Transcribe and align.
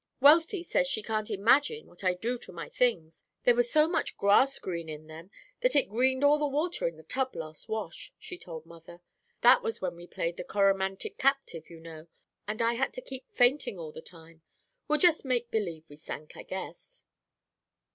Wealthy 0.19 0.63
says 0.63 0.87
she 0.87 1.03
can't 1.03 1.29
imagine 1.29 1.85
what 1.85 2.03
I 2.03 2.15
do 2.15 2.39
to 2.39 2.51
my 2.51 2.69
things; 2.69 3.23
there 3.43 3.53
was 3.53 3.69
so 3.71 3.87
much 3.87 4.17
grass 4.17 4.57
green 4.57 4.89
in 4.89 5.05
them 5.05 5.29
that 5.61 5.75
it 5.75 5.89
greened 5.91 6.23
all 6.23 6.39
the 6.39 6.47
water 6.47 6.87
in 6.87 6.97
the 6.97 7.03
tub 7.03 7.35
last 7.35 7.69
wash, 7.69 8.11
she 8.17 8.35
told 8.35 8.65
mother; 8.65 9.01
that 9.41 9.61
was 9.61 9.79
when 9.79 9.95
we 9.95 10.07
played 10.07 10.37
the 10.37 10.43
Coramantic 10.43 11.19
Captive, 11.19 11.69
you 11.69 11.79
know, 11.79 12.07
and 12.47 12.63
I 12.63 12.73
had 12.73 12.93
to 12.93 13.01
keep 13.03 13.29
fainting 13.31 13.77
all 13.77 13.91
the 13.91 14.01
time. 14.01 14.41
We'll 14.87 14.97
just 14.97 15.23
make 15.23 15.51
believe 15.51 15.85
we 15.87 15.97
sank, 15.97 16.35
I 16.35 16.41
guess. 16.49 17.03